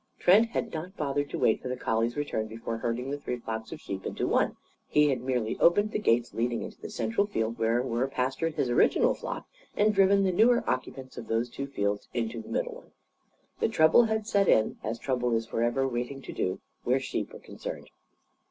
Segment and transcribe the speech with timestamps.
[0.17, 3.71] Trent had not bothered to wait for the collie's return before herding the three flocks
[3.71, 4.57] of sheep into one.
[4.87, 8.71] He had merely opened the gates leading into the central field where were pastured his
[8.71, 9.45] original flock,
[9.77, 12.93] and had driven the newer occupants of those two fields into the middle one.
[13.59, 17.39] Then trouble had set in as trouble is forever waiting to do, where sheep are
[17.39, 17.91] concerned.